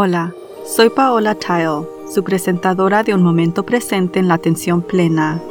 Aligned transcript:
Hola, 0.00 0.32
soy 0.64 0.90
Paola 0.90 1.34
Tile, 1.34 1.82
su 2.14 2.22
presentadora 2.22 3.02
de 3.02 3.14
Un 3.14 3.24
Momento 3.24 3.66
Presente 3.66 4.20
en 4.20 4.28
la 4.28 4.34
Atención 4.34 4.80
Plena. 4.80 5.42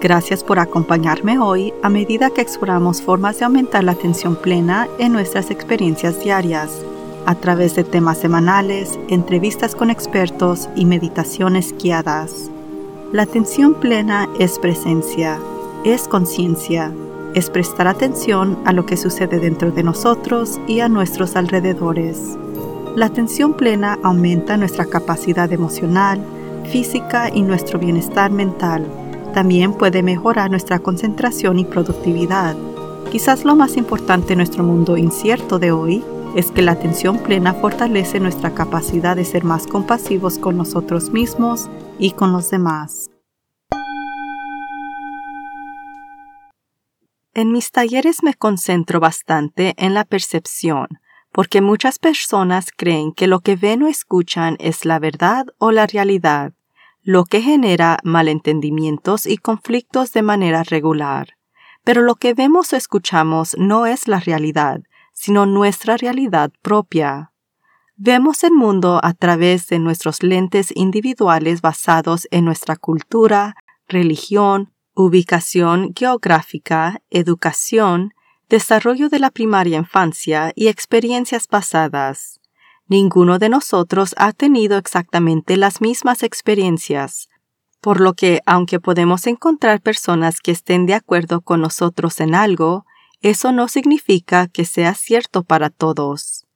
Gracias 0.00 0.44
por 0.44 0.60
acompañarme 0.60 1.40
hoy 1.40 1.74
a 1.82 1.88
medida 1.88 2.30
que 2.30 2.40
exploramos 2.40 3.02
formas 3.02 3.40
de 3.40 3.46
aumentar 3.46 3.82
la 3.82 3.90
atención 3.90 4.36
plena 4.36 4.86
en 5.00 5.12
nuestras 5.12 5.50
experiencias 5.50 6.22
diarias, 6.22 6.84
a 7.26 7.34
través 7.34 7.74
de 7.74 7.82
temas 7.82 8.18
semanales, 8.18 8.96
entrevistas 9.08 9.74
con 9.74 9.90
expertos 9.90 10.68
y 10.76 10.84
meditaciones 10.84 11.74
guiadas. 11.76 12.48
La 13.10 13.22
atención 13.24 13.74
plena 13.74 14.28
es 14.38 14.60
presencia, 14.60 15.36
es 15.82 16.06
conciencia, 16.06 16.92
es 17.34 17.50
prestar 17.50 17.88
atención 17.88 18.56
a 18.66 18.72
lo 18.72 18.86
que 18.86 18.96
sucede 18.96 19.40
dentro 19.40 19.72
de 19.72 19.82
nosotros 19.82 20.60
y 20.68 20.78
a 20.78 20.88
nuestros 20.88 21.34
alrededores. 21.34 22.38
La 22.96 23.04
atención 23.04 23.52
plena 23.52 23.98
aumenta 24.02 24.56
nuestra 24.56 24.86
capacidad 24.86 25.52
emocional, 25.52 26.24
física 26.72 27.28
y 27.28 27.42
nuestro 27.42 27.78
bienestar 27.78 28.30
mental. 28.30 28.86
También 29.34 29.74
puede 29.74 30.02
mejorar 30.02 30.50
nuestra 30.50 30.78
concentración 30.78 31.58
y 31.58 31.66
productividad. 31.66 32.56
Quizás 33.12 33.44
lo 33.44 33.54
más 33.54 33.76
importante 33.76 34.32
en 34.32 34.38
nuestro 34.38 34.64
mundo 34.64 34.96
incierto 34.96 35.58
de 35.58 35.72
hoy 35.72 36.02
es 36.34 36.50
que 36.50 36.62
la 36.62 36.72
atención 36.72 37.18
plena 37.18 37.52
fortalece 37.52 38.18
nuestra 38.18 38.54
capacidad 38.54 39.14
de 39.14 39.26
ser 39.26 39.44
más 39.44 39.66
compasivos 39.66 40.38
con 40.38 40.56
nosotros 40.56 41.10
mismos 41.10 41.68
y 41.98 42.12
con 42.12 42.32
los 42.32 42.48
demás. 42.48 43.10
En 47.34 47.52
mis 47.52 47.70
talleres 47.72 48.22
me 48.22 48.32
concentro 48.32 49.00
bastante 49.00 49.74
en 49.76 49.92
la 49.92 50.06
percepción, 50.06 50.88
porque 51.36 51.60
muchas 51.60 51.98
personas 51.98 52.68
creen 52.74 53.12
que 53.12 53.26
lo 53.26 53.40
que 53.40 53.56
ven 53.56 53.82
o 53.82 53.88
escuchan 53.88 54.56
es 54.58 54.86
la 54.86 54.98
verdad 54.98 55.44
o 55.58 55.70
la 55.70 55.86
realidad, 55.86 56.54
lo 57.02 57.26
que 57.26 57.42
genera 57.42 57.98
malentendimientos 58.04 59.26
y 59.26 59.36
conflictos 59.36 60.14
de 60.14 60.22
manera 60.22 60.62
regular. 60.62 61.36
Pero 61.84 62.00
lo 62.00 62.14
que 62.14 62.32
vemos 62.32 62.72
o 62.72 62.76
escuchamos 62.76 63.54
no 63.58 63.84
es 63.84 64.08
la 64.08 64.18
realidad, 64.18 64.80
sino 65.12 65.44
nuestra 65.44 65.98
realidad 65.98 66.52
propia. 66.62 67.32
Vemos 67.96 68.42
el 68.42 68.52
mundo 68.52 68.98
a 69.02 69.12
través 69.12 69.66
de 69.66 69.78
nuestros 69.78 70.22
lentes 70.22 70.72
individuales 70.74 71.60
basados 71.60 72.28
en 72.30 72.46
nuestra 72.46 72.76
cultura, 72.76 73.56
religión, 73.88 74.72
ubicación 74.94 75.92
geográfica, 75.94 77.02
educación, 77.10 78.14
desarrollo 78.48 79.08
de 79.08 79.18
la 79.18 79.30
primaria 79.30 79.78
infancia 79.78 80.52
y 80.54 80.68
experiencias 80.68 81.46
pasadas. 81.46 82.40
Ninguno 82.88 83.38
de 83.38 83.48
nosotros 83.48 84.14
ha 84.16 84.32
tenido 84.32 84.78
exactamente 84.78 85.56
las 85.56 85.80
mismas 85.80 86.22
experiencias, 86.22 87.28
por 87.80 88.00
lo 88.00 88.14
que 88.14 88.40
aunque 88.46 88.78
podemos 88.78 89.26
encontrar 89.26 89.80
personas 89.80 90.40
que 90.40 90.52
estén 90.52 90.86
de 90.86 90.94
acuerdo 90.94 91.40
con 91.40 91.60
nosotros 91.60 92.20
en 92.20 92.34
algo, 92.34 92.84
eso 93.22 93.50
no 93.50 93.66
significa 93.66 94.46
que 94.46 94.64
sea 94.64 94.94
cierto 94.94 95.42
para 95.42 95.70
todos. 95.70 96.46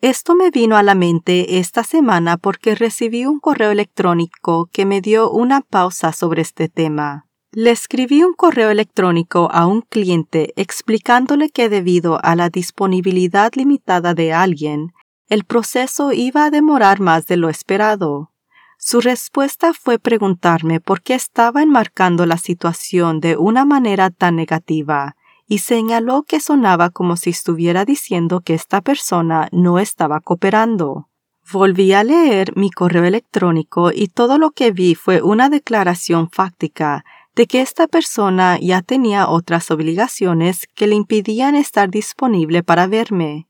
Esto 0.00 0.34
me 0.34 0.50
vino 0.50 0.76
a 0.76 0.82
la 0.82 0.94
mente 0.94 1.58
esta 1.58 1.84
semana 1.84 2.36
porque 2.36 2.74
recibí 2.74 3.26
un 3.26 3.38
correo 3.38 3.70
electrónico 3.70 4.68
que 4.72 4.84
me 4.86 5.00
dio 5.00 5.30
una 5.30 5.60
pausa 5.60 6.12
sobre 6.12 6.42
este 6.42 6.68
tema. 6.68 7.27
Le 7.60 7.72
escribí 7.72 8.22
un 8.22 8.34
correo 8.34 8.70
electrónico 8.70 9.48
a 9.50 9.66
un 9.66 9.80
cliente 9.80 10.52
explicándole 10.54 11.50
que 11.50 11.68
debido 11.68 12.24
a 12.24 12.36
la 12.36 12.50
disponibilidad 12.50 13.52
limitada 13.56 14.14
de 14.14 14.32
alguien, 14.32 14.92
el 15.28 15.42
proceso 15.42 16.12
iba 16.12 16.44
a 16.44 16.50
demorar 16.50 17.00
más 17.00 17.26
de 17.26 17.36
lo 17.36 17.48
esperado. 17.48 18.30
Su 18.78 19.00
respuesta 19.00 19.72
fue 19.74 19.98
preguntarme 19.98 20.78
por 20.78 21.02
qué 21.02 21.14
estaba 21.14 21.60
enmarcando 21.60 22.26
la 22.26 22.38
situación 22.38 23.18
de 23.18 23.36
una 23.36 23.64
manera 23.64 24.10
tan 24.10 24.36
negativa 24.36 25.16
y 25.48 25.58
señaló 25.58 26.22
que 26.22 26.38
sonaba 26.38 26.90
como 26.90 27.16
si 27.16 27.30
estuviera 27.30 27.84
diciendo 27.84 28.38
que 28.38 28.54
esta 28.54 28.82
persona 28.82 29.48
no 29.50 29.80
estaba 29.80 30.20
cooperando. 30.20 31.08
Volví 31.50 31.92
a 31.92 32.04
leer 32.04 32.56
mi 32.56 32.70
correo 32.70 33.02
electrónico 33.02 33.90
y 33.92 34.06
todo 34.06 34.38
lo 34.38 34.52
que 34.52 34.70
vi 34.70 34.94
fue 34.94 35.22
una 35.22 35.48
declaración 35.48 36.30
fáctica 36.30 37.04
de 37.38 37.46
que 37.46 37.60
esta 37.60 37.86
persona 37.86 38.58
ya 38.60 38.82
tenía 38.82 39.28
otras 39.28 39.70
obligaciones 39.70 40.66
que 40.74 40.88
le 40.88 40.96
impidían 40.96 41.54
estar 41.54 41.88
disponible 41.88 42.64
para 42.64 42.88
verme. 42.88 43.46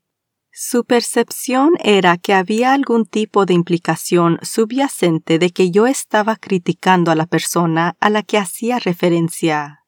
Su 0.53 0.85
percepción 0.85 1.73
era 1.83 2.19
que 2.19 2.35
había 2.35 2.75
algún 2.75 3.07
tipo 3.07 3.47
de 3.47 3.55
implicación 3.55 4.41
subyacente 4.43 5.39
de 5.39 5.49
que 5.53 5.71
yo 5.71 5.87
estaba 5.87 6.37
criticando 6.37 7.11
a 7.11 7.15
la 7.15 7.25
persona 7.25 7.97
a 7.99 8.11
la 8.11 8.23
que 8.23 8.37
hacía 8.37 8.79
referencia. 8.79 9.87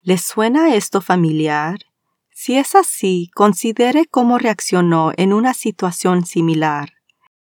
¿Le 0.00 0.16
suena 0.16 0.74
esto 0.74 1.02
familiar? 1.02 1.80
Si 2.30 2.56
es 2.56 2.74
así, 2.74 3.30
considere 3.34 4.06
cómo 4.06 4.38
reaccionó 4.38 5.12
en 5.18 5.34
una 5.34 5.52
situación 5.52 6.24
similar. 6.24 6.94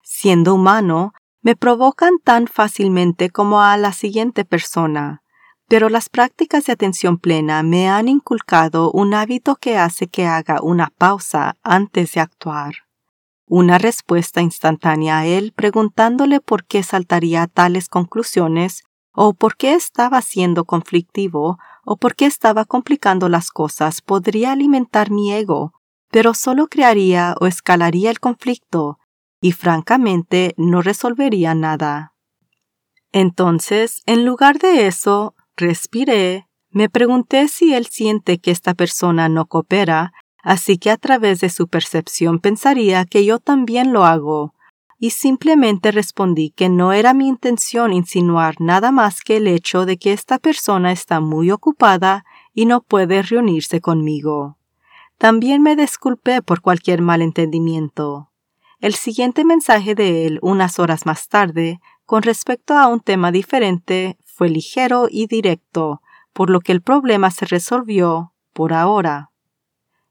Siendo 0.03 0.57
humano, 0.57 1.13
me 1.41 1.55
provocan 1.55 2.15
tan 2.19 2.49
fácilmente 2.49 3.31
como 3.31 3.61
a 3.63 3.77
la 3.77 3.93
siguiente 3.93 4.45
persona 4.45 5.21
pero 5.69 5.89
las 5.89 6.09
prácticas 6.09 6.67
de 6.67 6.73
atención 6.73 7.19
plena 7.19 7.63
me 7.63 7.89
han 7.89 8.09
inculcado 8.09 8.91
un 8.91 9.15
hábito 9.15 9.57
que 9.57 9.79
hace 9.79 10.09
que 10.09 10.27
haga 10.27 10.61
una 10.63 10.91
pausa 10.97 11.57
antes 11.63 12.13
de 12.13 12.21
actuar. 12.21 12.75
Una 13.47 13.79
respuesta 13.79 14.41
instantánea 14.41 15.19
a 15.19 15.27
él 15.27 15.53
preguntándole 15.55 16.41
por 16.41 16.65
qué 16.65 16.83
saltaría 16.83 17.43
a 17.43 17.47
tales 17.47 17.89
conclusiones 17.89 18.85
o 19.13 19.33
por 19.35 19.57
qué 19.57 19.75
estaba 19.75 20.23
siendo 20.23 20.65
conflictivo 20.65 21.59
o 21.85 21.97
por 21.97 22.15
qué 22.15 22.27
estaba 22.27 22.65
complicando 22.65 23.29
las 23.29 23.51
cosas 23.51 24.01
podría 24.01 24.53
alimentar 24.53 25.11
mi 25.11 25.33
ego, 25.33 25.73
pero 26.11 26.35
solo 26.35 26.69
crearía 26.69 27.35
o 27.41 27.47
escalaría 27.47 28.11
el 28.11 28.19
conflicto 28.19 28.99
y 29.41 29.53
francamente 29.53 30.55
no 30.57 30.81
resolvería 30.81 31.55
nada. 31.55 32.15
Entonces, 33.13 34.03
en 34.07 34.25
lugar 34.25 34.59
de 34.59 34.87
eso, 34.87 35.35
Respiré, 35.57 36.49
me 36.71 36.89
pregunté 36.89 37.47
si 37.47 37.75
él 37.75 37.87
siente 37.87 38.39
que 38.39 38.51
esta 38.51 38.75
persona 38.75 39.29
no 39.29 39.47
coopera, 39.47 40.13
así 40.43 40.79
que 40.79 40.91
a 40.91 40.97
través 40.97 41.39
de 41.41 41.49
su 41.49 41.69
percepción 41.69 42.41
pensaría 42.41 43.05
que 43.05 43.25
yo 43.25 43.39
también 43.39 43.93
lo 43.93 44.05
hago, 44.05 44.55
y 44.99 45.11
simplemente 45.11 45.93
respondí 45.93 46.51
que 46.51 46.69
no 46.69 46.93
era 46.93 47.15
mi 47.15 47.29
intención 47.29 47.93
insinuar 47.93 48.57
nada 48.61 48.91
más 48.91 49.21
que 49.21 49.37
el 49.37 49.47
hecho 49.47 49.87
de 49.87 49.97
que 49.97 50.13
esta 50.13 50.41
persona 50.41 50.91
está 50.91 51.21
muy 51.21 51.53
ocupada 51.53 52.25
y 52.53 52.67
no 52.67 52.81
puede 52.81 53.23
reunirse 53.23 53.81
conmigo. 53.81 54.59
También 55.19 55.63
me 55.63 55.77
disculpé 55.77 56.43
por 56.43 56.61
cualquier 56.63 57.01
malentendimiento. 57.01 58.31
El 58.81 58.95
siguiente 58.95 59.45
mensaje 59.45 59.95
de 59.95 60.27
él, 60.27 60.39
unas 60.43 60.81
horas 60.81 61.07
más 61.07 61.29
tarde, 61.29 61.81
con 62.05 62.23
respecto 62.23 62.75
a 62.75 62.89
un 62.89 63.01
tema 63.01 63.31
diferente, 63.31 64.19
fue 64.35 64.49
ligero 64.49 65.07
y 65.09 65.29
directo, 65.29 66.03
por 66.33 66.51
lo 66.51 66.61
que 66.61 66.73
el 66.73 66.83
problema 66.83 67.31
se 67.31 67.47
resolvió 67.47 68.33
por 68.53 68.73
ahora. 68.73 69.31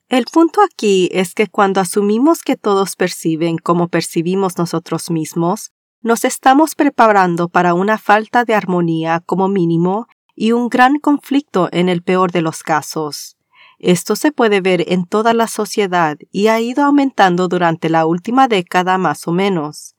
El 0.08 0.26
punto 0.32 0.62
aquí 0.62 1.10
es 1.12 1.34
que 1.34 1.48
cuando 1.48 1.82
asumimos 1.82 2.42
que 2.42 2.56
todos 2.56 2.96
perciben 2.96 3.58
como 3.58 3.90
percibimos 3.90 4.58
nosotros 4.58 5.12
mismos, 5.12 5.72
nos 6.02 6.24
estamos 6.24 6.76
preparando 6.76 7.50
para 7.50 7.74
una 7.74 7.98
falta 7.98 8.46
de 8.46 8.56
armonía 8.56 9.22
como 9.26 9.50
mínimo 9.50 10.08
y 10.36 10.54
un 10.54 10.70
gran 10.70 11.00
conflicto 11.00 11.68
en 11.72 11.90
el 11.90 12.02
peor 12.02 12.32
de 12.32 12.42
los 12.42 12.64
casos. 12.64 13.38
Esto 13.80 14.16
se 14.16 14.32
puede 14.32 14.62
ver 14.62 14.86
en 14.88 15.06
toda 15.06 15.34
la 15.34 15.48
sociedad 15.48 16.18
y 16.32 16.48
ha 16.48 16.62
ido 16.62 16.86
aumentando 16.86 17.50
durante 17.50 17.90
la 17.90 18.06
última 18.06 18.48
década 18.48 18.98
más 18.98 19.28
o 19.28 19.32
menos 19.32 19.93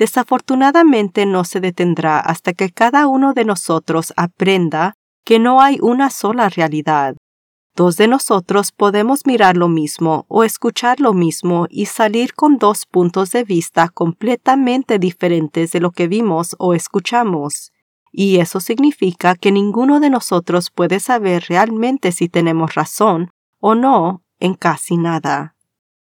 desafortunadamente 0.00 1.26
no 1.26 1.44
se 1.44 1.60
detendrá 1.60 2.20
hasta 2.20 2.54
que 2.54 2.70
cada 2.70 3.06
uno 3.06 3.34
de 3.34 3.44
nosotros 3.44 4.14
aprenda 4.16 4.94
que 5.26 5.38
no 5.38 5.60
hay 5.60 5.76
una 5.82 6.08
sola 6.08 6.48
realidad. 6.48 7.16
Dos 7.76 7.98
de 7.98 8.08
nosotros 8.08 8.72
podemos 8.72 9.26
mirar 9.26 9.58
lo 9.58 9.68
mismo 9.68 10.24
o 10.28 10.42
escuchar 10.42 11.00
lo 11.00 11.12
mismo 11.12 11.66
y 11.68 11.84
salir 11.84 12.32
con 12.32 12.56
dos 12.56 12.86
puntos 12.86 13.30
de 13.32 13.44
vista 13.44 13.90
completamente 13.90 14.98
diferentes 14.98 15.70
de 15.72 15.80
lo 15.80 15.90
que 15.90 16.08
vimos 16.08 16.56
o 16.58 16.72
escuchamos. 16.72 17.70
Y 18.10 18.38
eso 18.38 18.58
significa 18.58 19.34
que 19.34 19.52
ninguno 19.52 20.00
de 20.00 20.08
nosotros 20.08 20.70
puede 20.70 20.98
saber 20.98 21.44
realmente 21.46 22.10
si 22.12 22.30
tenemos 22.30 22.74
razón 22.74 23.32
o 23.60 23.74
no 23.74 24.22
en 24.38 24.54
casi 24.54 24.96
nada. 24.96 25.56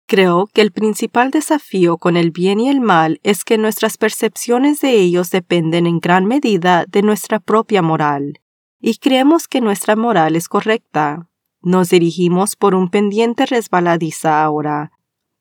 Creo 0.08 0.48
que 0.54 0.62
el 0.62 0.72
principal 0.72 1.30
desafío 1.30 1.98
con 1.98 2.16
el 2.16 2.30
bien 2.30 2.60
y 2.60 2.70
el 2.70 2.80
mal 2.80 3.20
es 3.24 3.44
que 3.44 3.58
nuestras 3.58 3.98
percepciones 3.98 4.80
de 4.80 4.94
ellos 4.94 5.30
dependen 5.30 5.86
en 5.86 6.00
gran 6.00 6.24
medida 6.24 6.86
de 6.88 7.02
nuestra 7.02 7.40
propia 7.40 7.82
moral, 7.82 8.40
y 8.80 8.96
creemos 8.96 9.48
que 9.48 9.60
nuestra 9.60 9.96
moral 9.96 10.34
es 10.34 10.48
correcta. 10.48 11.28
Nos 11.60 11.90
dirigimos 11.90 12.56
por 12.56 12.74
un 12.74 12.88
pendiente 12.88 13.44
resbaladiza 13.44 14.42
ahora, 14.42 14.92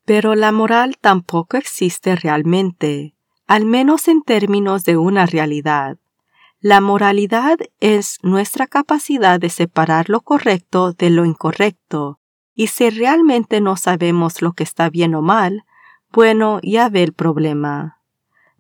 pero 0.04 0.36
la 0.36 0.52
moral 0.52 0.98
tampoco 1.00 1.56
existe 1.56 2.18
realmente. 2.18 3.16
al 3.48 3.66
menos 3.66 4.10
en 4.10 4.22
términos 4.24 4.84
de 4.84 4.98
una 4.98 5.26
realidad. 5.26 5.98
La 6.60 6.82
moralidad 6.82 7.58
es 7.80 8.18
nuestra 8.22 8.68
capacidad 8.68 9.40
de 9.40 9.50
separar 9.50 10.10
lo 10.10 10.20
correcto 10.20 10.92
de 10.92 11.10
lo 11.10 11.24
incorrecto, 11.24 12.20
y 12.58 12.68
si 12.68 12.90
realmente 12.90 13.62
no 13.62 13.78
sabemos 13.78 14.42
lo 14.42 14.52
que 14.52 14.64
está 14.64 14.90
bien 14.90 15.14
o 15.14 15.22
mal, 15.22 15.64
bueno, 16.12 16.60
ya 16.64 16.90
ve 16.90 17.04
el 17.04 17.14
problema. 17.14 18.00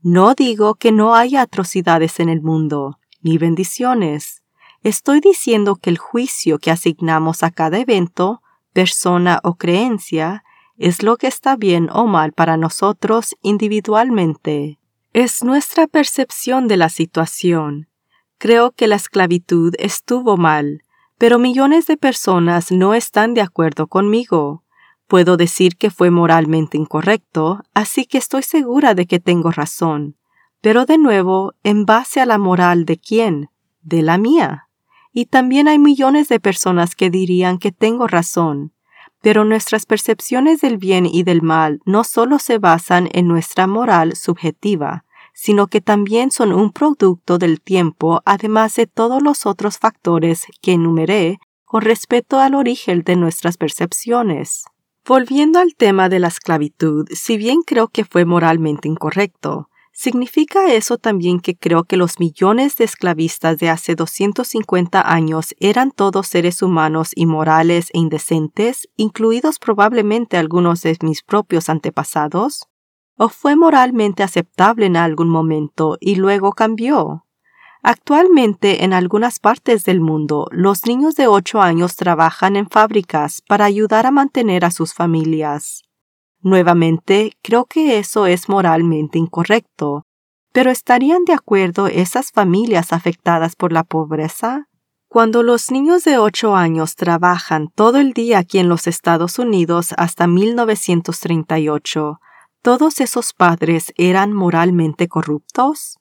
No 0.03 0.35
digo 0.35 0.75
que 0.75 0.91
no 0.91 1.15
haya 1.15 1.41
atrocidades 1.41 2.19
en 2.19 2.29
el 2.29 2.43
mundo, 2.43 2.99
ni 3.21 3.39
bendiciones. 3.39 4.43
Estoy 4.83 5.19
diciendo 5.19 5.77
que 5.77 5.89
el 5.89 5.97
juicio 5.97 6.59
que 6.59 6.69
asignamos 6.69 7.41
a 7.41 7.49
cada 7.49 7.79
evento, 7.79 8.43
persona 8.71 9.39
o 9.43 9.55
creencia 9.55 10.43
es 10.77 11.01
lo 11.01 11.17
que 11.17 11.25
está 11.25 11.55
bien 11.55 11.89
o 11.91 12.05
mal 12.05 12.33
para 12.33 12.55
nosotros 12.55 13.35
individualmente. 13.41 14.77
Es 15.11 15.43
nuestra 15.43 15.87
percepción 15.87 16.67
de 16.67 16.77
la 16.77 16.89
situación. 16.89 17.89
Creo 18.37 18.73
que 18.73 18.87
la 18.87 18.95
esclavitud 18.95 19.73
estuvo 19.79 20.37
mal, 20.37 20.83
pero 21.17 21.39
millones 21.39 21.87
de 21.87 21.97
personas 21.97 22.71
no 22.71 22.93
están 22.93 23.33
de 23.33 23.41
acuerdo 23.41 23.87
conmigo. 23.87 24.63
Puedo 25.07 25.37
decir 25.37 25.77
que 25.77 25.89
fue 25.89 26.11
moralmente 26.11 26.77
incorrecto, 26.77 27.63
así 27.73 28.05
que 28.05 28.17
estoy 28.17 28.43
segura 28.43 28.93
de 28.93 29.07
que 29.07 29.19
tengo 29.19 29.51
razón. 29.51 30.15
Pero 30.61 30.85
de 30.85 30.97
nuevo, 30.97 31.53
¿en 31.63 31.85
base 31.85 32.19
a 32.19 32.25
la 32.25 32.37
moral 32.37 32.85
de 32.85 32.97
quién? 32.97 33.49
De 33.81 34.01
la 34.01 34.17
mía. 34.17 34.69
Y 35.13 35.25
también 35.25 35.67
hay 35.67 35.79
millones 35.79 36.29
de 36.29 36.39
personas 36.39 36.95
que 36.95 37.09
dirían 37.09 37.57
que 37.57 37.71
tengo 37.71 38.07
razón. 38.07 38.73
Pero 39.21 39.45
nuestras 39.45 39.85
percepciones 39.85 40.61
del 40.61 40.77
bien 40.77 41.05
y 41.05 41.23
del 41.23 41.41
mal 41.41 41.79
no 41.85 42.03
solo 42.03 42.37
se 42.37 42.59
basan 42.59 43.09
en 43.13 43.27
nuestra 43.27 43.65
moral 43.65 44.15
subjetiva, 44.15 45.05
sino 45.39 45.67
que 45.67 45.81
también 45.81 46.31
son 46.31 46.51
un 46.51 46.71
producto 46.71 47.37
del 47.37 47.61
tiempo, 47.61 48.21
además 48.25 48.73
de 48.73 48.87
todos 48.87 49.21
los 49.21 49.45
otros 49.45 49.77
factores 49.77 50.47
que 50.63 50.73
enumeré 50.73 51.37
con 51.63 51.83
respecto 51.83 52.39
al 52.39 52.55
origen 52.55 53.03
de 53.03 53.15
nuestras 53.17 53.55
percepciones. 53.57 54.65
Volviendo 55.05 55.59
al 55.59 55.75
tema 55.75 56.09
de 56.09 56.17
la 56.17 56.29
esclavitud, 56.29 57.05
si 57.13 57.37
bien 57.37 57.61
creo 57.61 57.87
que 57.87 58.03
fue 58.03 58.25
moralmente 58.25 58.87
incorrecto, 58.87 59.69
¿Significa 59.99 60.71
eso 60.71 60.99
también 60.99 61.39
que 61.39 61.55
creo 61.55 61.83
que 61.83 61.97
los 61.97 62.19
millones 62.19 62.75
de 62.75 62.85
esclavistas 62.85 63.57
de 63.57 63.71
hace 63.71 63.95
250 63.95 65.11
años 65.11 65.55
eran 65.59 65.89
todos 65.89 66.27
seres 66.27 66.61
humanos 66.61 67.13
inmorales 67.15 67.89
e 67.93 67.97
indecentes, 67.97 68.87
incluidos 68.95 69.57
probablemente 69.57 70.37
algunos 70.37 70.83
de 70.83 70.95
mis 71.01 71.23
propios 71.23 71.67
antepasados? 71.67 72.67
¿O 73.17 73.29
fue 73.29 73.55
moralmente 73.55 74.21
aceptable 74.21 74.85
en 74.85 74.95
algún 74.95 75.29
momento 75.29 75.97
y 75.99 76.15
luego 76.15 76.53
cambió? 76.53 77.25
Actualmente 77.81 78.83
en 78.83 78.93
algunas 78.93 79.39
partes 79.39 79.85
del 79.85 80.01
mundo 80.01 80.47
los 80.51 80.85
niños 80.85 81.15
de 81.15 81.27
8 81.27 81.61
años 81.61 81.95
trabajan 81.95 82.55
en 82.55 82.69
fábricas 82.69 83.41
para 83.47 83.65
ayudar 83.65 84.05
a 84.05 84.11
mantener 84.11 84.65
a 84.65 84.71
sus 84.71 84.93
familias. 84.93 85.83
Nuevamente, 86.41 87.33
creo 87.41 87.65
que 87.65 87.97
eso 87.97 88.27
es 88.27 88.49
moralmente 88.49 89.17
incorrecto. 89.17 90.05
Pero 90.53 90.69
¿estarían 90.69 91.25
de 91.25 91.33
acuerdo 91.33 91.87
esas 91.87 92.31
familias 92.31 92.93
afectadas 92.93 93.55
por 93.55 93.73
la 93.73 93.83
pobreza? 93.83 94.67
Cuando 95.07 95.41
los 95.41 95.71
niños 95.71 96.03
de 96.03 96.17
8 96.17 96.55
años 96.55 96.95
trabajan 96.95 97.69
todo 97.73 97.97
el 97.97 98.13
día 98.13 98.39
aquí 98.39 98.59
en 98.59 98.69
los 98.69 98.85
Estados 98.87 99.39
Unidos 99.39 99.93
hasta 99.97 100.27
1938, 100.27 102.19
¿todos 102.67 102.99
esos 102.99 103.31
padres 103.31 103.93
eran 103.95 104.33
moralmente 104.33 105.07
corruptos? 105.07 105.99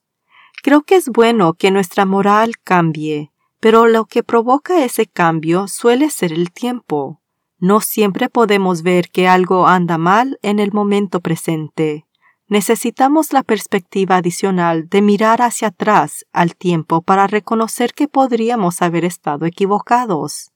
Creo 0.65 0.83
que 0.83 0.97
es 0.97 1.09
bueno 1.09 1.55
que 1.55 1.71
nuestra 1.71 2.07
moral 2.07 2.55
cambie, 2.59 3.31
pero 3.61 3.87
lo 3.87 4.07
que 4.07 4.25
provoca 4.25 4.85
ese 4.85 5.07
cambio 5.07 5.69
suele 5.69 6.11
ser 6.11 6.33
el 6.33 6.51
tiempo. 6.51 7.21
No 7.61 7.81
siempre 7.81 8.29
podemos 8.29 8.83
ver 8.83 9.11
que 9.11 9.29
algo 9.29 9.69
anda 9.69 9.97
mal 9.97 10.41
en 10.43 10.59
el 10.59 10.73
momento 10.73 11.21
presente. 11.21 12.05
Necesitamos 12.49 13.33
la 13.33 13.45
perspectiva 13.45 14.17
adicional 14.17 14.89
de 14.89 15.03
mirar 15.03 15.43
hacia 15.43 15.69
atrás 15.69 16.27
al 16.33 16.57
tiempo 16.57 17.01
para 17.01 17.29
reconocer 17.29 17.95
que 17.95 18.09
podríamos 18.09 18.83
haber 18.83 19.05
estado 19.05 19.47
equivocados. 19.47 20.51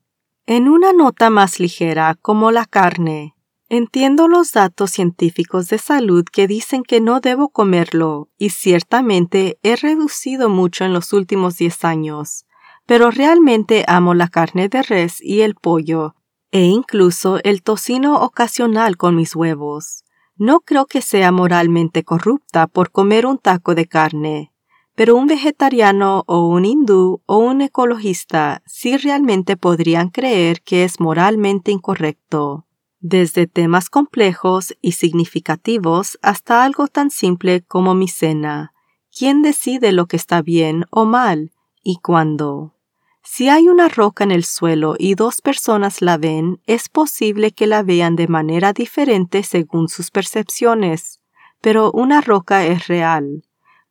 En 0.45 0.69
una 0.69 0.93
nota 0.93 1.31
más 1.31 1.61
ligera, 1.61 2.17
como 2.21 2.51
la 2.51 2.65
carne, 2.67 3.37
entiendo 3.71 4.27
los 4.27 4.53
datos 4.53 4.91
científicos 4.91 5.69
de 5.69 5.79
salud 5.79 6.25
que 6.31 6.49
dicen 6.49 6.83
que 6.83 7.01
no 7.01 7.21
debo 7.21 7.49
comerlo, 7.49 8.29
y 8.37 8.51
ciertamente 8.51 9.59
he 9.63 9.77
reducido 9.77 10.49
mucho 10.49 10.85
en 10.85 10.93
los 10.93 11.13
últimos 11.13 11.57
diez 11.57 11.85
años, 11.85 12.47
pero 12.85 13.13
realmente 13.13 13.85
amo 13.87 14.13
la 14.15 14.27
carne 14.27 14.69
de 14.69 14.83
res 14.83 15.23
y 15.23 15.43
el 15.43 15.55
pollo, 15.55 16.17
e 16.51 16.65
incluso 16.65 17.39
el 17.45 17.63
tocino 17.63 18.21
ocasional 18.21 18.97
con 18.97 19.15
mis 19.15 19.37
huevos. 19.37 20.05
No 20.37 20.61
creo 20.61 20.87
que 20.87 21.01
sea 21.01 21.31
moralmente 21.31 22.03
corrupta 22.03 22.67
por 22.67 22.91
comer 22.91 23.25
un 23.25 23.39
taco 23.39 23.77
de 23.77 23.87
carne, 23.87 24.53
pero 24.97 25.15
un 25.15 25.29
vegetariano 25.29 26.25
o 26.27 26.49
un 26.49 26.65
hindú 26.65 27.23
o 27.27 27.39
un 27.39 27.61
ecologista 27.61 28.63
sí 28.67 28.97
realmente 28.97 29.57
podrían 29.57 30.09
creer 30.09 30.61
que 30.63 30.83
es 30.83 30.99
moralmente 30.99 31.71
incorrecto. 31.71 32.67
Desde 33.03 33.47
temas 33.47 33.89
complejos 33.89 34.77
y 34.83 34.93
significativos 34.93 36.19
hasta 36.21 36.65
algo 36.65 36.87
tan 36.87 37.11
simple 37.11 37.63
como 37.63 37.95
mi 37.95 38.09
cena. 38.09 38.75
¿Quién 39.17 39.41
decide 39.41 39.93
lo 39.93 40.05
que 40.05 40.17
está 40.17 40.43
bien 40.43 40.85
o 40.91 41.07
mal 41.07 41.51
y 41.83 41.97
cuándo? 41.97 42.75
Si 43.23 43.49
hay 43.49 43.71
una 43.71 43.89
roca 43.89 44.25
en 44.25 44.31
el 44.31 44.45
suelo 44.45 44.97
y 44.99 45.15
dos 45.15 45.41
personas 45.41 46.03
la 46.03 46.19
ven, 46.19 46.61
es 46.67 46.91
posible 46.91 47.53
que 47.53 47.67
la 47.67 47.83
vean 47.83 48.17
de 48.17 48.29
manera 48.29 48.75
diferente 48.75 49.45
según 49.45 49.89
sus 49.89 50.11
percepciones, 50.11 51.21
pero 51.63 51.91
una 51.93 52.21
roca 52.21 52.67
es 52.67 52.87
real. 52.87 53.45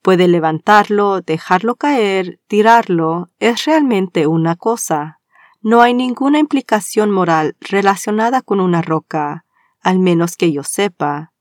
Puede 0.04 0.28
levantarlo, 0.28 1.22
dejarlo 1.22 1.76
caer, 1.76 2.40
tirarlo, 2.48 3.30
es 3.40 3.66
realmente 3.66 4.28
una 4.28 4.56
cosa. 4.56 5.19
No 5.62 5.82
hay 5.82 5.94
ninguna 5.94 6.40
implicación 6.40 7.12
moral 7.12 7.58
relacionada 7.60 8.42
con 8.42 8.62
una 8.62 8.82
roca, 8.82 9.46
al 9.82 10.00
menos 10.00 10.38
que 10.38 10.54
yo 10.54 10.64
sepa. 10.64 11.34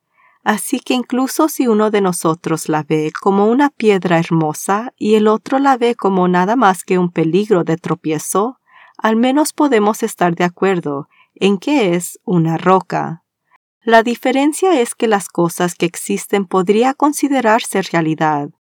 Así 0.43 0.81
que 0.81 0.95
incluso 0.95 1.49
si 1.49 1.69
uno 1.69 1.91
de 1.91 2.01
nosotros 2.01 2.69
la 2.69 2.83
ve 2.83 3.13
como 3.21 3.47
una 3.47 3.71
piedra 3.71 4.19
hermosa 4.19 4.93
y 4.97 5.15
el 5.15 5.29
otro 5.29 5.61
la 5.61 5.77
ve 5.77 5.95
como 5.95 6.27
nada 6.27 6.57
más 6.57 6.83
que 6.83 6.99
un 6.99 7.13
peligro 7.13 7.63
de 7.63 7.77
tropiezo, 7.77 8.59
al 8.97 9.15
menos 9.15 9.53
podemos 9.53 10.03
estar 10.03 10.35
de 10.35 10.45
acuerdo 10.45 11.09
en 11.35 11.59
que 11.59 11.95
es 11.95 12.19
una 12.25 12.57
roca. 12.57 13.23
La 13.83 14.03
diferencia 14.03 14.81
es 14.81 14.97
que 14.97 15.07
las 15.07 15.29
cosas 15.29 15.77
que 15.77 15.87
existen 15.87 16.45
podría 16.45 16.93
considerarse 16.93 17.83
realidad, 17.83 18.51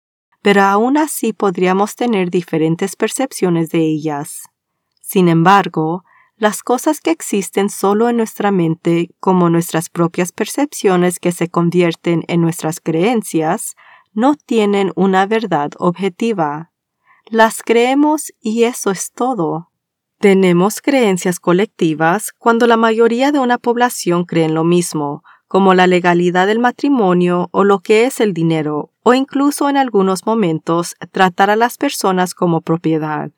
pero 0.41 0.62
aún 0.62 0.97
así 0.97 1.33
podríamos 1.33 1.97
tener 1.97 2.31
diferentes 2.31 2.95
percepciones 2.95 3.71
de 3.71 3.81
ellas. 3.81 4.43
Sin 5.09 5.29
embargo, 5.29 6.05
las 6.37 6.62
cosas 6.62 7.00
que 7.00 7.11
existen 7.11 7.71
solo 7.71 8.11
en 8.11 8.19
nuestra 8.19 8.50
mente, 8.50 9.09
como 9.21 9.49
nuestras 9.49 9.88
propias 9.88 10.33
percepciones 10.33 11.19
que 11.19 11.33
se 11.33 11.49
convierten 11.49 12.25
en 12.29 12.43
nuestras 12.43 12.79
creencias, 12.79 13.75
no 14.12 14.35
tienen 14.35 14.93
una 14.97 15.25
verdad 15.25 15.71
objetiva. 15.79 16.73
Las 17.25 17.62
creemos 17.62 18.35
y 18.38 18.65
eso 18.65 18.91
es 18.91 19.11
todo. 19.12 19.71
Tenemos 20.21 20.83
creencias 20.83 21.41
colectivas 21.41 22.35
cuando 22.37 22.67
la 22.67 22.77
mayoría 22.77 23.33
de 23.33 23.38
una 23.38 23.57
población 23.57 24.27
creen 24.27 24.53
lo 24.53 24.62
mismo, 24.62 25.23
como 25.47 25.73
la 25.73 25.87
legalidad 25.87 26.47
del 26.47 26.59
matrimonio 26.59 27.49
o 27.53 27.65
lo 27.65 27.79
que 27.79 28.05
es 28.05 28.21
el 28.21 28.35
dinero, 28.35 28.93
o 29.05 29.15
incluso 29.15 29.71
en 29.71 29.79
algunos 29.79 30.27
momentos 30.27 30.97
tratar 31.12 31.49
a 31.49 31.57
las 31.57 31.79
personas 31.79 32.35
como 32.35 32.61
propiedad. 32.61 33.31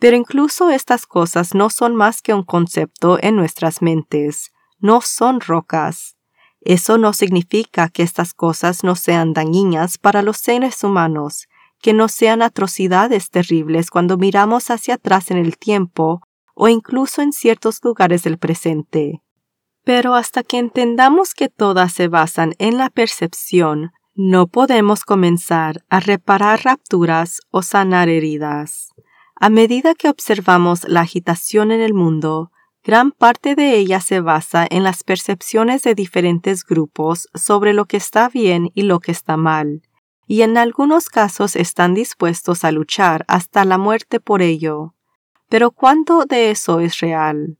Pero 0.00 0.16
incluso 0.16 0.70
estas 0.70 1.06
cosas 1.06 1.54
no 1.54 1.70
son 1.70 1.94
más 1.94 2.22
que 2.22 2.34
un 2.34 2.42
concepto 2.42 3.18
en 3.22 3.36
nuestras 3.36 3.82
mentes, 3.82 4.50
no 4.78 5.02
son 5.02 5.40
rocas. 5.40 6.16
Eso 6.62 6.98
no 6.98 7.12
significa 7.12 7.88
que 7.88 8.02
estas 8.02 8.34
cosas 8.34 8.82
no 8.82 8.96
sean 8.96 9.34
dañinas 9.34 9.98
para 9.98 10.22
los 10.22 10.38
seres 10.38 10.82
humanos, 10.82 11.48
que 11.80 11.92
no 11.92 12.08
sean 12.08 12.42
atrocidades 12.42 13.30
terribles 13.30 13.90
cuando 13.90 14.16
miramos 14.16 14.70
hacia 14.70 14.94
atrás 14.94 15.30
en 15.30 15.36
el 15.36 15.58
tiempo 15.58 16.22
o 16.54 16.68
incluso 16.68 17.22
en 17.22 17.32
ciertos 17.32 17.80
lugares 17.82 18.22
del 18.22 18.38
presente. 18.38 19.22
Pero 19.84 20.14
hasta 20.14 20.42
que 20.42 20.58
entendamos 20.58 21.34
que 21.34 21.48
todas 21.48 21.92
se 21.92 22.08
basan 22.08 22.54
en 22.58 22.78
la 22.78 22.90
percepción, 22.90 23.92
no 24.14 24.46
podemos 24.46 25.04
comenzar 25.04 25.84
a 25.88 26.00
reparar 26.00 26.64
rapturas 26.64 27.40
o 27.50 27.62
sanar 27.62 28.08
heridas. 28.08 28.92
A 29.42 29.48
medida 29.48 29.94
que 29.94 30.10
observamos 30.10 30.86
la 30.86 31.00
agitación 31.00 31.72
en 31.72 31.80
el 31.80 31.94
mundo, 31.94 32.52
gran 32.84 33.10
parte 33.10 33.54
de 33.54 33.76
ella 33.76 34.02
se 34.02 34.20
basa 34.20 34.66
en 34.68 34.82
las 34.82 35.02
percepciones 35.02 35.82
de 35.82 35.94
diferentes 35.94 36.62
grupos 36.62 37.26
sobre 37.32 37.72
lo 37.72 37.86
que 37.86 37.96
está 37.96 38.28
bien 38.28 38.70
y 38.74 38.82
lo 38.82 39.00
que 39.00 39.12
está 39.12 39.38
mal, 39.38 39.80
y 40.26 40.42
en 40.42 40.58
algunos 40.58 41.08
casos 41.08 41.56
están 41.56 41.94
dispuestos 41.94 42.64
a 42.64 42.70
luchar 42.70 43.24
hasta 43.28 43.64
la 43.64 43.78
muerte 43.78 44.20
por 44.20 44.42
ello. 44.42 44.94
Pero 45.48 45.70
¿cuánto 45.70 46.26
de 46.26 46.50
eso 46.50 46.80
es 46.80 47.00
real? 47.00 47.56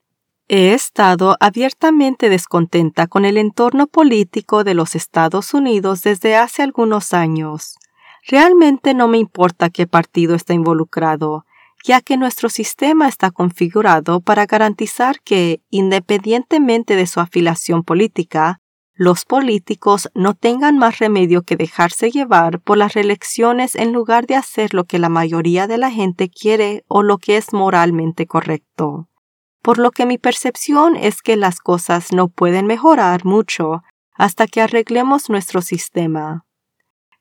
He 0.49 0.75
estado 0.75 1.39
abiertamente 1.41 2.29
descontenta 2.29 3.07
con 3.07 3.25
el 3.25 3.39
entorno 3.39 3.87
político 3.87 4.65
de 4.65 4.75
los 4.75 4.95
Estados 4.95 5.55
Unidos 5.55 6.03
desde 6.03 6.37
hace 6.37 6.63
algunos 6.63 7.15
años. 7.15 7.79
Realmente 8.27 8.93
no 8.93 9.09
me 9.09 9.17
importa 9.17 9.71
qué 9.71 9.87
partido 9.87 10.35
está 10.35 10.53
involucrado, 10.53 11.47
ya 11.85 12.01
que 12.01 12.17
nuestro 12.17 12.49
sistema 12.49 13.09
está 13.09 13.31
configurado 13.31 14.21
para 14.21 14.47
garantizar 14.47 15.21
que, 15.21 15.63
independientemente 15.71 16.97
de 16.97 17.07
su 17.07 17.21
afiliación 17.21 17.83
política, 17.83 18.61
los 18.95 19.25
políticos 19.25 20.11
no 20.15 20.35
tengan 20.35 20.77
más 20.77 20.99
remedio 20.99 21.41
que 21.43 21.57
dejarse 21.57 22.11
llevar 22.11 22.61
por 22.61 22.77
las 22.77 22.93
reelecciones 22.93 23.75
en 23.75 23.93
lugar 23.93 24.27
de 24.27 24.37
hacer 24.37 24.75
lo 24.75 24.85
que 24.85 24.99
la 24.99 25.09
mayoría 25.09 25.67
de 25.67 25.79
la 25.79 25.91
gente 25.91 26.29
quiere 26.29 26.85
o 26.87 27.03
lo 27.03 27.17
que 27.17 27.39
es 27.39 27.55
moralmente 27.55 28.27
correcto. 28.27 29.09
Por 29.63 29.79
lo 29.79 29.91
que 29.91 30.05
mi 30.05 30.19
percepción 30.19 30.97
es 30.97 31.23
que 31.23 31.37
las 31.37 31.61
cosas 31.61 32.13
no 32.13 32.29
pueden 32.29 32.67
mejorar 32.67 33.25
mucho 33.25 33.83
hasta 34.13 34.47
que 34.47 34.61
arreglemos 34.61 35.31
nuestro 35.31 35.63
sistema. 35.63 36.45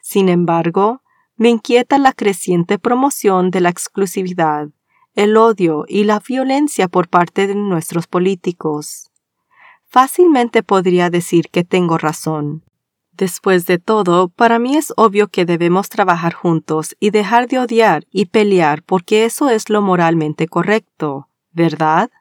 Sin 0.02 0.28
embargo, 0.28 1.02
me 1.40 1.48
inquieta 1.48 1.98
la 1.98 2.12
creciente 2.12 2.78
promoción 2.78 3.50
de 3.50 3.62
la 3.62 3.70
exclusividad, 3.70 4.68
el 5.16 5.38
odio 5.38 5.86
y 5.88 6.04
la 6.04 6.20
violencia 6.20 6.90
por 6.90 7.08
parte 7.08 7.48
de 7.48 7.56
nuestros 7.56 8.08
políticos. 8.08 9.10
Fácilmente 9.88 10.64
podría 10.64 11.10
decir 11.10 11.48
que 11.50 11.64
tengo 11.64 11.98
razón. 11.98 12.66
Después 13.14 13.66
de 13.68 13.80
todo, 13.80 14.28
para 14.28 14.60
mí 14.60 14.76
es 14.76 14.92
obvio 14.98 15.30
que 15.30 15.46
debemos 15.46 15.88
trabajar 15.88 16.34
juntos 16.34 16.98
y 17.00 17.12
dejar 17.12 17.48
de 17.48 17.60
odiar 17.60 18.04
y 18.12 18.26
pelear 18.26 18.84
porque 18.84 19.24
eso 19.24 19.50
es 19.50 19.70
lo 19.70 19.82
moralmente 19.82 20.46
correcto, 20.50 21.30
¿verdad? 21.54 22.12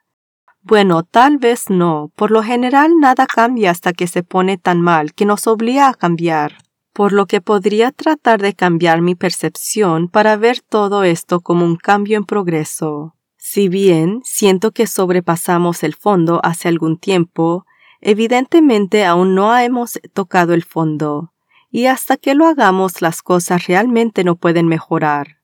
Bueno, 0.61 1.03
tal 1.03 1.39
vez 1.39 1.69
no. 1.69 2.09
Por 2.15 2.31
lo 2.31 2.41
general 2.41 2.97
nada 3.01 3.27
cambia 3.27 3.71
hasta 3.71 3.91
que 3.91 4.07
se 4.07 4.23
pone 4.23 4.57
tan 4.57 4.79
mal 4.79 5.13
que 5.13 5.25
nos 5.25 5.45
obliga 5.45 5.89
a 5.89 5.93
cambiar 5.93 6.68
por 6.99 7.13
lo 7.13 7.27
que 7.27 7.39
podría 7.39 7.93
tratar 7.93 8.41
de 8.41 8.53
cambiar 8.53 8.99
mi 8.99 9.15
percepción 9.15 10.09
para 10.09 10.35
ver 10.35 10.59
todo 10.59 11.05
esto 11.05 11.39
como 11.39 11.63
un 11.63 11.77
cambio 11.77 12.17
en 12.17 12.25
progreso. 12.25 13.15
Si 13.37 13.69
bien 13.69 14.19
siento 14.25 14.71
que 14.71 14.85
sobrepasamos 14.85 15.83
el 15.83 15.95
fondo 15.95 16.41
hace 16.43 16.67
algún 16.67 16.97
tiempo, 16.97 17.65
evidentemente 18.01 19.05
aún 19.05 19.33
no 19.33 19.57
hemos 19.57 19.97
tocado 20.11 20.53
el 20.53 20.65
fondo, 20.65 21.31
y 21.71 21.85
hasta 21.85 22.17
que 22.17 22.35
lo 22.35 22.45
hagamos 22.45 23.01
las 23.01 23.21
cosas 23.21 23.67
realmente 23.67 24.25
no 24.25 24.35
pueden 24.35 24.67
mejorar. 24.67 25.37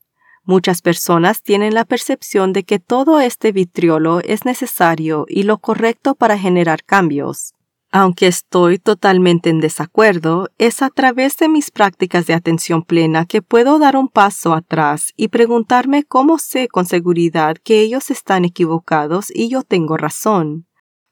Muchas 0.43 0.81
personas 0.81 1.41
tienen 1.41 1.73
la 1.73 1.85
percepción 1.85 2.51
de 2.51 2.65
que 2.65 2.79
todo 2.79 3.21
este 3.21 3.53
vitriolo 3.53 4.19
es 4.19 4.43
necesario 4.43 5.25
y 5.29 5.43
lo 5.43 5.59
correcto 5.59 6.15
para 6.15 6.37
generar 6.37 6.83
cambios, 6.83 7.54
aunque 7.97 8.27
estoy 8.27 8.77
totalmente 8.77 9.49
en 9.49 9.61
desacuerdo, 9.61 10.49
es 10.57 10.81
a 10.81 10.89
través 10.89 11.37
de 11.37 11.47
mis 11.47 11.71
prácticas 11.71 12.25
de 12.25 12.33
atención 12.33 12.83
plena 12.83 13.25
que 13.25 13.41
puedo 13.41 13.79
dar 13.79 13.95
un 13.95 14.09
paso 14.09 14.53
atrás 14.53 15.13
y 15.15 15.29
preguntarme 15.29 16.03
cómo 16.03 16.37
sé 16.37 16.67
con 16.67 16.85
seguridad 16.85 17.55
que 17.63 17.79
ellos 17.79 18.11
están 18.11 18.43
equivocados 18.43 19.31
y 19.33 19.47
yo 19.47 19.63
tengo 19.63 19.95
razón. 19.95 20.67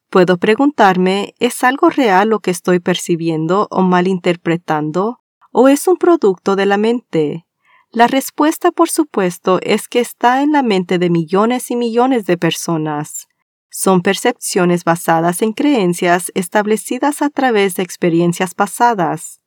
Puedo 0.10 0.38
preguntarme, 0.38 1.36
¿es 1.40 1.64
algo 1.64 1.90
real 1.90 2.28
lo 2.28 2.40
que 2.40 2.52
estoy 2.52 2.82
percibiendo 2.82 3.70
o 3.72 3.82
malinterpretando? 3.82 5.22
¿O 5.54 5.70
es 5.70 5.88
un 5.88 5.96
producto 5.96 6.58
de 6.58 6.66
la 6.66 6.76
mente? 6.76 7.46
La 7.92 8.08
respuesta, 8.08 8.72
por 8.74 8.90
supuesto, 8.90 9.60
es 9.62 9.88
que 9.88 10.02
está 10.02 10.42
en 10.42 10.52
la 10.52 10.64
mente 10.64 11.00
de 11.00 11.10
millones 11.10 11.72
y 11.72 11.78
millones 11.78 12.26
de 12.26 12.38
personas. 12.38 13.30
Son 13.76 14.02
percepciones 14.04 14.84
basadas 14.84 15.42
en 15.42 15.52
creencias 15.52 16.32
establecidas 16.36 17.24
a 17.24 17.32
través 17.32 17.76
de 17.76 17.82
experiencias 17.82 18.54
pasadas. 18.54 19.42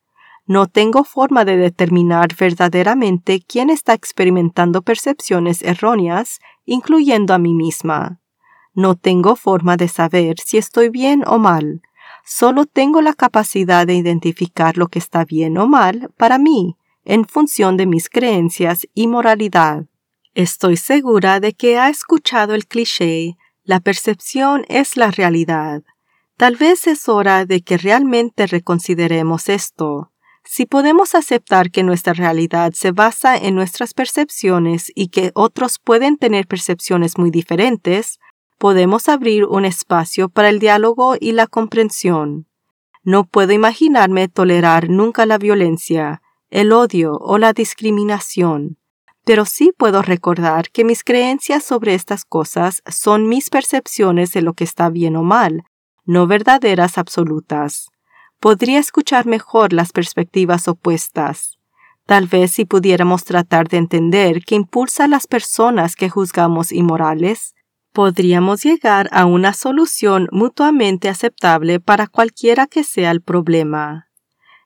No 0.46 0.66
tengo 0.66 1.04
forma 1.04 1.44
de 1.44 1.56
determinar 1.56 2.34
verdaderamente 2.36 3.40
quién 3.40 3.70
está 3.70 3.94
experimentando 3.94 4.82
percepciones 4.82 5.62
erróneas, 5.62 6.40
incluyendo 6.64 7.34
a 7.34 7.38
mí 7.38 7.54
misma. 7.54 8.20
No 8.74 8.96
tengo 8.96 9.36
forma 9.36 9.76
de 9.76 9.86
saber 9.86 10.40
si 10.44 10.58
estoy 10.58 10.88
bien 10.88 11.22
o 11.24 11.38
mal. 11.38 11.80
Solo 12.24 12.66
tengo 12.66 13.02
la 13.02 13.14
capacidad 13.14 13.86
de 13.86 13.94
identificar 13.94 14.76
lo 14.76 14.88
que 14.88 14.98
está 14.98 15.24
bien 15.24 15.56
o 15.56 15.68
mal 15.68 16.10
para 16.16 16.38
mí, 16.38 16.76
en 17.04 17.26
función 17.26 17.76
de 17.76 17.86
mis 17.86 18.08
creencias 18.08 18.88
y 18.92 19.06
moralidad. 19.06 19.84
Estoy 20.34 20.76
segura 20.76 21.38
de 21.38 21.52
que 21.52 21.78
ha 21.78 21.90
escuchado 21.90 22.54
el 22.54 22.66
cliché 22.66 23.36
la 23.66 23.80
percepción 23.80 24.64
es 24.68 24.96
la 24.96 25.10
realidad. 25.10 25.82
Tal 26.36 26.54
vez 26.54 26.86
es 26.86 27.08
hora 27.08 27.44
de 27.46 27.62
que 27.62 27.76
realmente 27.76 28.46
reconsideremos 28.46 29.48
esto. 29.48 30.12
Si 30.44 30.66
podemos 30.66 31.16
aceptar 31.16 31.72
que 31.72 31.82
nuestra 31.82 32.12
realidad 32.12 32.72
se 32.74 32.92
basa 32.92 33.36
en 33.36 33.56
nuestras 33.56 33.92
percepciones 33.92 34.92
y 34.94 35.08
que 35.08 35.32
otros 35.34 35.80
pueden 35.80 36.16
tener 36.16 36.46
percepciones 36.46 37.18
muy 37.18 37.32
diferentes, 37.32 38.20
podemos 38.56 39.08
abrir 39.08 39.44
un 39.44 39.64
espacio 39.64 40.28
para 40.28 40.48
el 40.48 40.60
diálogo 40.60 41.16
y 41.18 41.32
la 41.32 41.48
comprensión. 41.48 42.46
No 43.02 43.24
puedo 43.24 43.52
imaginarme 43.52 44.28
tolerar 44.28 44.88
nunca 44.88 45.26
la 45.26 45.38
violencia, 45.38 46.22
el 46.50 46.70
odio 46.72 47.18
o 47.18 47.38
la 47.38 47.52
discriminación 47.52 48.78
pero 49.26 49.44
sí 49.44 49.72
puedo 49.76 50.02
recordar 50.02 50.70
que 50.70 50.84
mis 50.84 51.02
creencias 51.02 51.64
sobre 51.64 51.94
estas 51.94 52.24
cosas 52.24 52.80
son 52.88 53.28
mis 53.28 53.50
percepciones 53.50 54.32
de 54.32 54.40
lo 54.40 54.54
que 54.54 54.62
está 54.62 54.88
bien 54.88 55.16
o 55.16 55.24
mal, 55.24 55.64
no 56.04 56.28
verdaderas 56.28 56.96
absolutas. 56.96 57.88
Podría 58.38 58.78
escuchar 58.78 59.26
mejor 59.26 59.72
las 59.72 59.90
perspectivas 59.90 60.68
opuestas. 60.68 61.58
Tal 62.06 62.28
vez 62.28 62.52
si 62.52 62.66
pudiéramos 62.66 63.24
tratar 63.24 63.66
de 63.66 63.78
entender 63.78 64.44
qué 64.44 64.54
impulsa 64.54 65.06
a 65.06 65.08
las 65.08 65.26
personas 65.26 65.96
que 65.96 66.08
juzgamos 66.08 66.70
inmorales, 66.70 67.56
podríamos 67.92 68.62
llegar 68.62 69.08
a 69.10 69.26
una 69.26 69.54
solución 69.54 70.28
mutuamente 70.30 71.08
aceptable 71.08 71.80
para 71.80 72.06
cualquiera 72.06 72.68
que 72.68 72.84
sea 72.84 73.10
el 73.10 73.22
problema. 73.22 74.05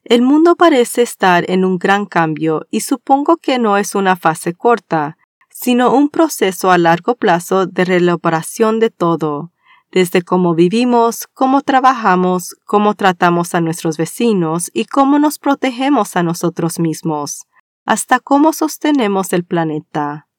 El 0.04 0.22
mundo 0.22 0.56
parece 0.56 1.02
estar 1.02 1.44
en 1.50 1.64
un 1.64 1.78
gran 1.78 2.06
cambio 2.06 2.66
y 2.70 2.80
supongo 2.80 3.36
que 3.36 3.58
no 3.58 3.76
es 3.76 3.94
una 3.94 4.16
fase 4.16 4.54
corta, 4.54 5.18
sino 5.50 5.92
un 5.92 6.08
proceso 6.08 6.70
a 6.70 6.78
largo 6.78 7.16
plazo 7.16 7.66
de 7.66 7.84
reelaboración 7.84 8.80
de 8.80 8.88
todo, 8.88 9.52
desde 9.92 10.22
cómo 10.22 10.54
vivimos, 10.54 11.26
cómo 11.34 11.60
trabajamos, 11.60 12.56
cómo 12.64 12.94
tratamos 12.94 13.54
a 13.54 13.60
nuestros 13.60 13.98
vecinos 13.98 14.70
y 14.72 14.86
cómo 14.86 15.18
nos 15.18 15.38
protegemos 15.38 16.16
a 16.16 16.22
nosotros 16.22 16.78
mismos, 16.78 17.46
hasta 17.84 18.20
cómo 18.20 18.54
sostenemos 18.54 19.34
el 19.34 19.44
planeta. 19.44 20.29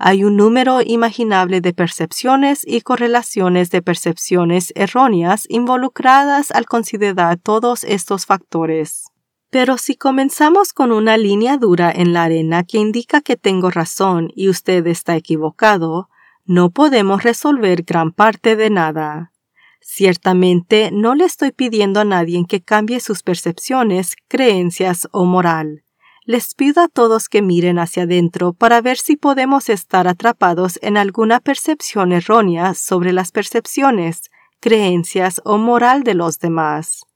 Hay 0.00 0.22
un 0.22 0.36
número 0.36 0.80
imaginable 0.80 1.60
de 1.60 1.72
percepciones 1.72 2.62
y 2.64 2.82
correlaciones 2.82 3.70
de 3.70 3.82
percepciones 3.82 4.72
erróneas 4.76 5.44
involucradas 5.48 6.52
al 6.52 6.66
considerar 6.66 7.36
todos 7.38 7.82
estos 7.82 8.24
factores. 8.24 9.06
Pero 9.50 9.76
si 9.76 9.96
comenzamos 9.96 10.72
con 10.72 10.92
una 10.92 11.16
línea 11.16 11.56
dura 11.56 11.90
en 11.90 12.12
la 12.12 12.24
arena 12.24 12.62
que 12.62 12.78
indica 12.78 13.22
que 13.22 13.36
tengo 13.36 13.70
razón 13.70 14.30
y 14.36 14.48
usted 14.48 14.86
está 14.86 15.16
equivocado, 15.16 16.08
no 16.44 16.70
podemos 16.70 17.24
resolver 17.24 17.82
gran 17.82 18.12
parte 18.12 18.54
de 18.54 18.70
nada. 18.70 19.32
Ciertamente 19.80 20.90
no 20.92 21.16
le 21.16 21.24
estoy 21.24 21.50
pidiendo 21.50 22.00
a 22.00 22.04
nadie 22.04 22.44
que 22.48 22.60
cambie 22.60 23.00
sus 23.00 23.24
percepciones, 23.24 24.14
creencias 24.28 25.08
o 25.10 25.24
moral. 25.24 25.82
Les 26.28 26.54
pido 26.54 26.82
a 26.82 26.88
todos 26.88 27.30
que 27.30 27.40
miren 27.40 27.78
hacia 27.78 28.02
adentro 28.02 28.52
para 28.52 28.82
ver 28.82 28.98
si 28.98 29.16
podemos 29.16 29.70
estar 29.70 30.06
atrapados 30.06 30.78
en 30.82 30.98
alguna 30.98 31.40
percepción 31.40 32.12
errónea 32.12 32.74
sobre 32.74 33.14
las 33.14 33.32
percepciones, 33.32 34.30
creencias 34.60 35.40
o 35.46 35.56
moral 35.56 36.02
de 36.02 36.12
los 36.12 36.38
demás. 36.38 37.06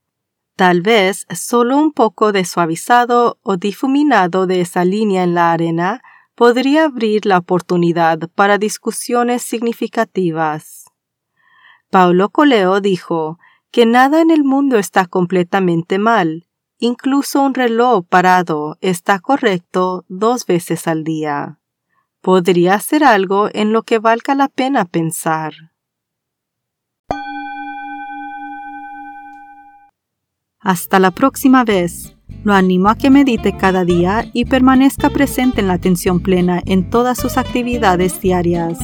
Tal 0.57 0.81
vez 0.81 1.26
solo 1.28 1.76
un 1.76 1.92
poco 1.92 2.33
de 2.33 2.47
suavizado 2.47 3.38
o 3.42 3.59
difuminado 3.59 4.47
de 4.47 4.62
esa 4.62 4.83
línea 4.83 5.25
en 5.25 5.35
la 5.35 5.52
arena 5.52 6.00
podría 6.35 6.85
abrir 6.85 7.26
la 7.26 7.37
oportunidad 7.37 8.31
para 8.35 8.57
discusiones 8.57 9.42
significativas. 9.42 10.87
Paulo 11.90 12.31
Coleo 12.31 12.81
dijo 12.81 13.38
que 13.71 13.85
nada 13.85 14.23
en 14.23 14.31
el 14.31 14.42
mundo 14.42 14.78
está 14.78 15.04
completamente 15.04 15.99
mal, 15.99 16.47
Incluso 16.84 17.40
un 17.40 17.54
reloj 17.54 18.04
parado 18.08 18.76
está 18.80 19.20
correcto 19.20 20.04
dos 20.08 20.46
veces 20.46 20.88
al 20.88 21.04
día. 21.04 21.60
Podría 22.20 22.76
ser 22.80 23.04
algo 23.04 23.48
en 23.52 23.72
lo 23.72 23.84
que 23.84 24.00
valga 24.00 24.34
la 24.34 24.48
pena 24.48 24.84
pensar. 24.84 25.52
Hasta 30.58 30.98
la 30.98 31.12
próxima 31.12 31.62
vez. 31.62 32.16
Lo 32.42 32.52
animo 32.52 32.88
a 32.88 32.96
que 32.96 33.10
medite 33.10 33.56
cada 33.56 33.84
día 33.84 34.28
y 34.32 34.46
permanezca 34.46 35.08
presente 35.08 35.60
en 35.60 35.68
la 35.68 35.74
atención 35.74 36.18
plena 36.18 36.60
en 36.66 36.90
todas 36.90 37.16
sus 37.16 37.38
actividades 37.38 38.20
diarias. 38.20 38.80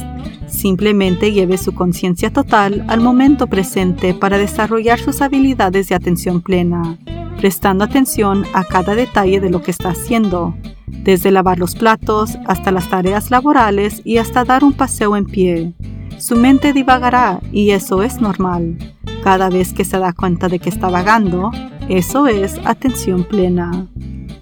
Simplemente 0.49 1.31
lleve 1.31 1.57
su 1.57 1.73
conciencia 1.73 2.31
total 2.33 2.83
al 2.87 3.01
momento 3.01 3.47
presente 3.47 4.13
para 4.13 4.37
desarrollar 4.37 4.99
sus 4.99 5.21
habilidades 5.21 5.89
de 5.89 5.95
atención 5.95 6.41
plena, 6.41 6.97
prestando 7.37 7.83
atención 7.83 8.45
a 8.53 8.63
cada 8.63 8.95
detalle 8.95 9.39
de 9.39 9.49
lo 9.49 9.61
que 9.61 9.71
está 9.71 9.89
haciendo, 9.89 10.55
desde 10.87 11.31
lavar 11.31 11.59
los 11.59 11.75
platos 11.75 12.37
hasta 12.45 12.71
las 12.71 12.89
tareas 12.89 13.31
laborales 13.31 14.01
y 14.03 14.17
hasta 14.17 14.43
dar 14.43 14.63
un 14.63 14.73
paseo 14.73 15.15
en 15.15 15.25
pie. 15.25 15.73
Su 16.17 16.35
mente 16.35 16.73
divagará 16.73 17.39
y 17.51 17.69
eso 17.69 18.03
es 18.03 18.19
normal. 18.19 18.77
Cada 19.23 19.49
vez 19.49 19.73
que 19.73 19.85
se 19.85 19.99
da 19.99 20.11
cuenta 20.11 20.49
de 20.49 20.59
que 20.59 20.69
está 20.69 20.89
vagando, 20.89 21.51
eso 21.87 22.27
es 22.27 22.59
atención 22.65 23.23
plena. 23.23 23.87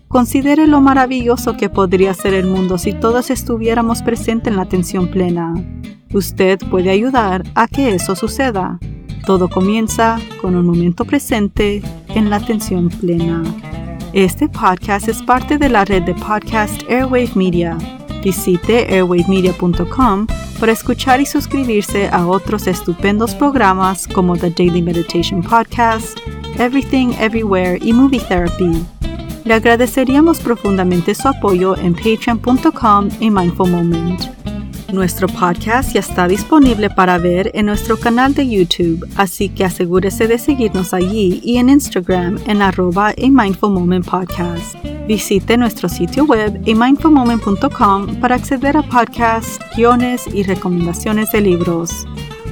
Considere 0.08 0.68
lo 0.68 0.82
maravilloso 0.82 1.58
que 1.58 1.70
podría 1.70 2.14
ser 2.14 2.34
el 2.34 2.48
mundo 2.48 2.78
si 2.78 2.94
todos 2.94 3.30
estuviéramos 3.30 4.02
presentes 4.02 4.48
en 4.48 4.56
la 4.56 4.64
atención 4.64 5.10
plena. 5.10 5.54
Usted 6.14 6.60
puede 6.70 6.90
ayudar 6.90 7.44
a 7.56 7.68
que 7.68 7.94
eso 7.94 8.16
suceda. 8.16 8.80
Todo 9.26 9.50
comienza 9.50 10.20
con 10.42 10.56
un 10.56 10.66
momento 10.66 11.04
presente 11.04 11.82
en 12.10 12.30
la 12.30 12.38
atención 12.38 12.90
plena. 12.90 13.44
Este 14.14 14.48
podcast 14.48 15.10
es 15.10 15.22
parte 15.22 15.58
de 15.58 15.70
la 15.70 15.84
red 15.84 16.04
de 16.04 16.14
podcast 16.16 16.82
Airwave 16.90 17.32
Media. 17.36 17.78
Visite 18.24 18.88
airwavemedia.com 18.90 20.28
para 20.60 20.72
escuchar 20.72 21.20
y 21.22 21.26
suscribirse 21.26 22.08
a 22.08 22.26
otros 22.26 22.68
estupendos 22.68 23.36
programas 23.36 24.08
como 24.08 24.38
The 24.38 24.50
Daily 24.50 24.82
Meditation 24.82 25.44
Podcast, 25.44 26.18
Everything 26.58 27.10
Everywhere 27.20 27.80
y 27.82 27.94
Movie 27.94 28.22
Therapy. 28.22 28.72
Le 29.44 29.54
agradeceríamos 29.54 30.40
profundamente 30.40 31.14
su 31.14 31.28
apoyo 31.28 31.78
en 31.78 31.94
patreon.com 31.94 33.10
y 33.20 33.30
Mindful 33.30 33.72
Moment. 33.72 34.57
Nuestro 34.94 35.28
podcast 35.28 35.94
ya 35.94 36.00
está 36.00 36.30
disponible 36.30 36.90
para 36.90 37.18
ver 37.18 37.52
en 37.54 37.66
nuestro 37.66 37.98
canal 37.98 38.34
de 38.34 38.48
YouTube, 38.48 39.06
así 39.18 39.50
que 39.50 39.66
asegúrese 39.66 40.28
de 40.28 40.40
seguirnos 40.40 40.94
allí 40.94 41.42
y 41.44 41.58
en 41.58 41.70
Instagram 41.70 42.40
en 42.48 42.62
arroba 42.62 43.10
a 43.10 43.14
Mindful 43.18 43.72
Moment 43.72 44.06
Podcast. 44.06 44.76
Visite 45.06 45.58
nuestro 45.58 45.90
sitio 45.90 46.24
web 46.24 46.62
amindfulmoment.com 46.66 48.16
para 48.22 48.36
acceder 48.36 48.78
a 48.78 48.84
podcasts, 48.84 49.60
guiones 49.76 50.26
y 50.34 50.44
recomendaciones 50.44 51.32
de 51.32 51.42
libros. 51.42 52.06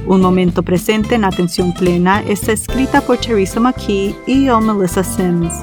Un 0.06 0.20
momento 0.20 0.62
presente 0.62 1.14
en 1.14 1.24
atención 1.24 1.72
plena 1.72 2.22
está 2.28 2.52
escrita 2.52 3.00
por 3.00 3.16
Teresa 3.16 3.60
McKee 3.60 4.14
y 4.26 4.44
yo, 4.44 4.60
Melissa 4.60 5.02
Sims. 5.02 5.54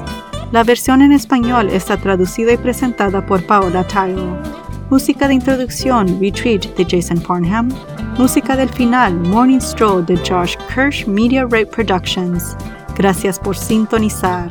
La 0.50 0.64
versión 0.64 1.02
en 1.02 1.12
español 1.12 1.70
está 1.70 1.96
traducida 1.96 2.52
y 2.52 2.56
presentada 2.56 3.24
por 3.24 3.44
Paola 3.46 3.86
Tile. 3.86 4.63
Música 4.90 5.26
de 5.26 5.34
introducción 5.34 6.20
Retreat 6.20 6.76
de 6.76 6.84
Jason 6.84 7.16
Farnham. 7.16 7.70
Música 8.18 8.54
del 8.54 8.68
final 8.68 9.14
Morning 9.14 9.58
Stroll 9.58 10.04
de 10.04 10.16
Josh 10.18 10.56
Kirsch 10.68 11.06
Media 11.06 11.44
Rate 11.44 11.66
Productions. 11.66 12.54
Gracias 12.96 13.38
por 13.38 13.56
sintonizar. 13.56 14.50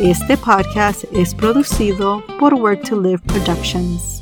Este 0.00 0.36
podcast 0.38 1.04
es 1.12 1.34
producido 1.34 2.22
por 2.40 2.54
Work 2.54 2.88
to 2.88 3.00
Live 3.00 3.20
Productions. 3.26 4.13